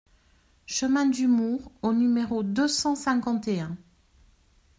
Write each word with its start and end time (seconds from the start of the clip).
Chemin 0.65 1.05
du 1.05 1.27
Moure 1.27 1.71
au 1.83 1.93
numéro 1.93 2.41
deux 2.41 2.67
cent 2.67 2.95
cinquante 2.95 3.47
et 3.47 3.59
un 3.61 3.77